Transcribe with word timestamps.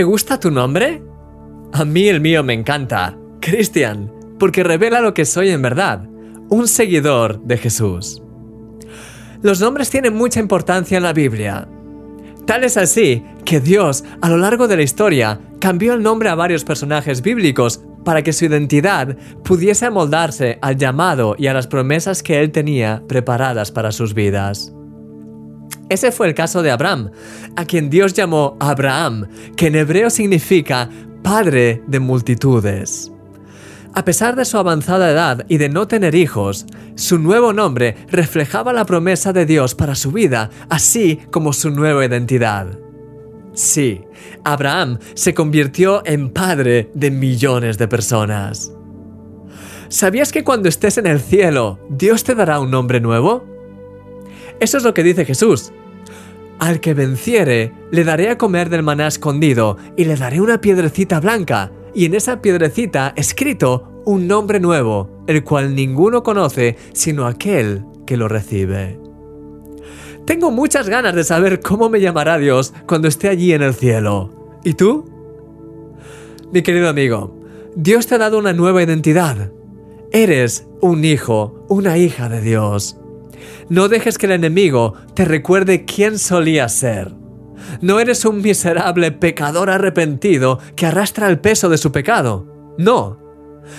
te 0.00 0.04
gusta 0.04 0.40
tu 0.40 0.50
nombre? 0.50 1.02
A 1.74 1.84
mí 1.84 2.08
el 2.08 2.22
mío 2.22 2.42
me 2.42 2.54
encanta, 2.54 3.18
Cristian, 3.38 4.10
porque 4.38 4.64
revela 4.64 5.02
lo 5.02 5.12
que 5.12 5.26
soy 5.26 5.50
en 5.50 5.60
verdad, 5.60 6.08
un 6.48 6.68
seguidor 6.68 7.42
de 7.42 7.58
Jesús. 7.58 8.22
Los 9.42 9.60
nombres 9.60 9.90
tienen 9.90 10.14
mucha 10.14 10.40
importancia 10.40 10.96
en 10.96 11.02
la 11.02 11.12
Biblia. 11.12 11.68
Tal 12.46 12.64
es 12.64 12.78
así 12.78 13.22
que 13.44 13.60
Dios, 13.60 14.02
a 14.22 14.30
lo 14.30 14.38
largo 14.38 14.68
de 14.68 14.76
la 14.76 14.82
historia, 14.84 15.38
cambió 15.60 15.92
el 15.92 16.02
nombre 16.02 16.30
a 16.30 16.34
varios 16.34 16.64
personajes 16.64 17.20
bíblicos 17.20 17.82
para 18.02 18.22
que 18.22 18.32
su 18.32 18.46
identidad 18.46 19.18
pudiese 19.44 19.84
amoldarse 19.84 20.58
al 20.62 20.78
llamado 20.78 21.34
y 21.36 21.48
a 21.48 21.52
las 21.52 21.66
promesas 21.66 22.22
que 22.22 22.40
él 22.40 22.52
tenía 22.52 23.02
preparadas 23.06 23.70
para 23.70 23.92
sus 23.92 24.14
vidas. 24.14 24.72
Ese 25.90 26.12
fue 26.12 26.28
el 26.28 26.34
caso 26.34 26.62
de 26.62 26.70
Abraham, 26.70 27.10
a 27.56 27.64
quien 27.64 27.90
Dios 27.90 28.14
llamó 28.14 28.56
Abraham, 28.60 29.26
que 29.56 29.66
en 29.66 29.74
hebreo 29.74 30.08
significa 30.08 30.88
padre 31.22 31.82
de 31.88 31.98
multitudes. 31.98 33.12
A 33.92 34.04
pesar 34.04 34.36
de 34.36 34.44
su 34.44 34.56
avanzada 34.56 35.10
edad 35.10 35.44
y 35.48 35.58
de 35.58 35.68
no 35.68 35.88
tener 35.88 36.14
hijos, 36.14 36.64
su 36.94 37.18
nuevo 37.18 37.52
nombre 37.52 37.96
reflejaba 38.08 38.72
la 38.72 38.84
promesa 38.84 39.32
de 39.32 39.46
Dios 39.46 39.74
para 39.74 39.96
su 39.96 40.12
vida, 40.12 40.50
así 40.68 41.18
como 41.32 41.52
su 41.52 41.70
nueva 41.70 42.04
identidad. 42.04 42.78
Sí, 43.52 44.02
Abraham 44.44 45.00
se 45.14 45.34
convirtió 45.34 46.06
en 46.06 46.30
padre 46.30 46.92
de 46.94 47.10
millones 47.10 47.78
de 47.78 47.88
personas. 47.88 48.72
¿Sabías 49.88 50.30
que 50.30 50.44
cuando 50.44 50.68
estés 50.68 50.98
en 50.98 51.08
el 51.08 51.18
cielo, 51.18 51.80
Dios 51.90 52.22
te 52.22 52.36
dará 52.36 52.60
un 52.60 52.70
nombre 52.70 53.00
nuevo? 53.00 53.44
Eso 54.60 54.76
es 54.76 54.84
lo 54.84 54.94
que 54.94 55.02
dice 55.02 55.24
Jesús. 55.24 55.72
Al 56.60 56.80
que 56.80 56.92
venciere, 56.92 57.72
le 57.90 58.04
daré 58.04 58.28
a 58.28 58.36
comer 58.36 58.68
del 58.68 58.82
maná 58.82 59.06
escondido 59.06 59.78
y 59.96 60.04
le 60.04 60.16
daré 60.16 60.42
una 60.42 60.60
piedrecita 60.60 61.18
blanca, 61.18 61.72
y 61.94 62.04
en 62.04 62.14
esa 62.14 62.42
piedrecita 62.42 63.14
escrito 63.16 64.02
un 64.04 64.28
nombre 64.28 64.60
nuevo, 64.60 65.24
el 65.26 65.42
cual 65.42 65.74
ninguno 65.74 66.22
conoce 66.22 66.76
sino 66.92 67.26
aquel 67.26 67.84
que 68.06 68.18
lo 68.18 68.28
recibe. 68.28 69.00
Tengo 70.26 70.50
muchas 70.50 70.90
ganas 70.90 71.14
de 71.14 71.24
saber 71.24 71.60
cómo 71.60 71.88
me 71.88 72.00
llamará 72.00 72.36
Dios 72.36 72.74
cuando 72.86 73.08
esté 73.08 73.28
allí 73.28 73.54
en 73.54 73.62
el 73.62 73.72
cielo. 73.72 74.58
¿Y 74.62 74.74
tú? 74.74 75.06
Mi 76.52 76.60
querido 76.60 76.90
amigo, 76.90 77.40
Dios 77.74 78.06
te 78.06 78.16
ha 78.16 78.18
dado 78.18 78.38
una 78.38 78.52
nueva 78.52 78.82
identidad. 78.82 79.50
Eres 80.12 80.68
un 80.82 81.06
hijo, 81.06 81.64
una 81.68 81.96
hija 81.96 82.28
de 82.28 82.42
Dios. 82.42 82.99
No 83.68 83.88
dejes 83.88 84.18
que 84.18 84.26
el 84.26 84.32
enemigo 84.32 84.94
te 85.14 85.24
recuerde 85.24 85.84
quién 85.84 86.18
solías 86.18 86.72
ser. 86.72 87.12
No 87.80 88.00
eres 88.00 88.24
un 88.24 88.42
miserable 88.42 89.12
pecador 89.12 89.70
arrepentido 89.70 90.58
que 90.76 90.86
arrastra 90.86 91.28
el 91.28 91.38
peso 91.38 91.68
de 91.68 91.78
su 91.78 91.92
pecado. 91.92 92.74
No. 92.78 93.18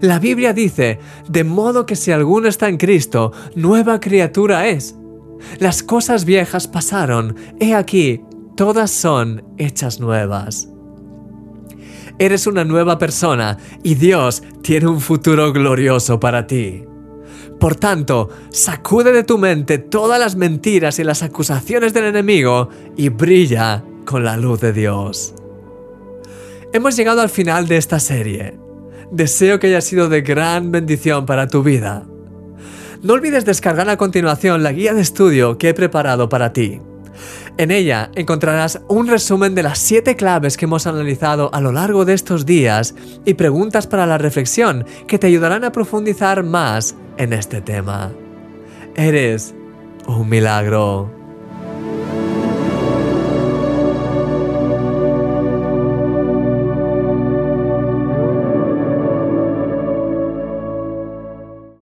La 0.00 0.18
Biblia 0.18 0.52
dice, 0.52 0.98
de 1.28 1.44
modo 1.44 1.84
que 1.86 1.96
si 1.96 2.12
alguno 2.12 2.48
está 2.48 2.68
en 2.68 2.76
Cristo, 2.76 3.32
nueva 3.54 4.00
criatura 4.00 4.68
es. 4.68 4.96
Las 5.58 5.82
cosas 5.82 6.24
viejas 6.24 6.68
pasaron, 6.68 7.36
he 7.60 7.74
aquí, 7.74 8.22
todas 8.56 8.90
son 8.90 9.44
hechas 9.58 10.00
nuevas. 10.00 10.68
Eres 12.18 12.46
una 12.46 12.64
nueva 12.64 12.98
persona 12.98 13.58
y 13.82 13.96
Dios 13.96 14.42
tiene 14.62 14.86
un 14.86 15.00
futuro 15.00 15.52
glorioso 15.52 16.20
para 16.20 16.46
ti. 16.46 16.84
Por 17.58 17.76
tanto, 17.76 18.28
sacude 18.50 19.12
de 19.12 19.24
tu 19.24 19.38
mente 19.38 19.78
todas 19.78 20.20
las 20.20 20.36
mentiras 20.36 20.98
y 20.98 21.04
las 21.04 21.22
acusaciones 21.22 21.94
del 21.94 22.04
enemigo 22.04 22.68
y 22.96 23.08
brilla 23.08 23.84
con 24.04 24.24
la 24.24 24.36
luz 24.36 24.60
de 24.60 24.72
Dios. 24.72 25.34
Hemos 26.72 26.96
llegado 26.96 27.20
al 27.20 27.28
final 27.28 27.68
de 27.68 27.76
esta 27.76 28.00
serie. 28.00 28.58
Deseo 29.10 29.60
que 29.60 29.68
haya 29.68 29.80
sido 29.80 30.08
de 30.08 30.22
gran 30.22 30.72
bendición 30.72 31.24
para 31.24 31.46
tu 31.46 31.62
vida. 31.62 32.04
No 33.02 33.12
olvides 33.12 33.44
descargar 33.44 33.88
a 33.88 33.96
continuación 33.96 34.62
la 34.62 34.72
guía 34.72 34.94
de 34.94 35.02
estudio 35.02 35.56
que 35.56 35.68
he 35.68 35.74
preparado 35.74 36.28
para 36.28 36.52
ti. 36.52 36.80
En 37.56 37.70
ella 37.70 38.10
encontrarás 38.16 38.80
un 38.88 39.06
resumen 39.06 39.54
de 39.54 39.62
las 39.62 39.78
siete 39.78 40.16
claves 40.16 40.56
que 40.56 40.64
hemos 40.64 40.86
analizado 40.86 41.50
a 41.54 41.60
lo 41.60 41.70
largo 41.70 42.04
de 42.04 42.14
estos 42.14 42.44
días 42.44 42.94
y 43.24 43.34
preguntas 43.34 43.86
para 43.86 44.06
la 44.06 44.18
reflexión 44.18 44.84
que 45.06 45.18
te 45.18 45.28
ayudarán 45.28 45.62
a 45.62 45.70
profundizar 45.70 46.42
más 46.42 46.96
en 47.16 47.32
este 47.32 47.60
tema. 47.60 48.12
Eres 48.96 49.54
un 50.06 50.28
milagro. 50.28 51.23